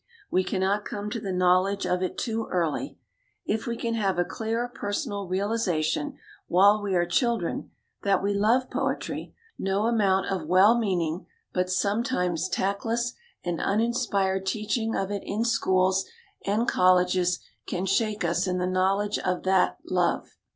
[0.31, 2.97] We cannot come to the knowledge of it too early.
[3.45, 7.69] If we can have a clear personal realization while we are children,
[8.01, 13.13] that we love poetry, no amount of well RAINBOW GOLD meaning but sometimes tactless
[13.45, 16.09] and uninspired teaching of it in schools
[16.47, 20.29] and colleges can shake us in the knowledge of that love.